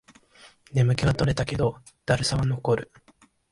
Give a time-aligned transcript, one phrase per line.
[0.73, 2.91] 眠気は取れたけど、だるさは残る